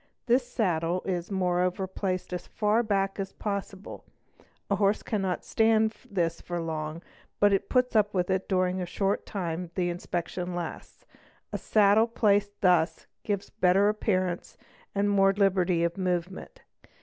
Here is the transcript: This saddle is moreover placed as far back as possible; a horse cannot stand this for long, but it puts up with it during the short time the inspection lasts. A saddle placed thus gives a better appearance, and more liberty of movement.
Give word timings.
This 0.25 0.47
saddle 0.47 1.03
is 1.05 1.29
moreover 1.29 1.85
placed 1.85 2.33
as 2.33 2.47
far 2.47 2.81
back 2.81 3.19
as 3.19 3.33
possible; 3.33 4.03
a 4.67 4.77
horse 4.77 5.03
cannot 5.03 5.45
stand 5.45 5.93
this 6.09 6.41
for 6.41 6.59
long, 6.59 7.03
but 7.39 7.53
it 7.53 7.69
puts 7.69 7.95
up 7.95 8.11
with 8.11 8.31
it 8.31 8.49
during 8.49 8.77
the 8.77 8.87
short 8.87 9.27
time 9.27 9.69
the 9.75 9.91
inspection 9.91 10.55
lasts. 10.55 11.05
A 11.53 11.59
saddle 11.59 12.07
placed 12.07 12.61
thus 12.61 13.05
gives 13.21 13.49
a 13.49 13.59
better 13.61 13.89
appearance, 13.89 14.57
and 14.95 15.07
more 15.07 15.33
liberty 15.33 15.83
of 15.83 15.99
movement. 15.99 16.61